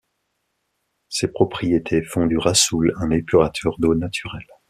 Ses 1.09 1.27
propriétés 1.27 2.01
font 2.01 2.25
du 2.25 2.35
rhassoul 2.39 2.95
un 2.97 3.11
épurateur 3.11 3.77
d’eau 3.77 3.93
naturel. 3.93 4.41